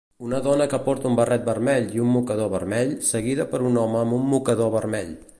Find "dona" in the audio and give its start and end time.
0.45-0.65